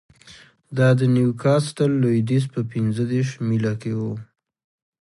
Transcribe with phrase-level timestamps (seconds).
[0.77, 4.01] دا د نیوکاسټل لوېدیځ په پنځه دېرش میله کې و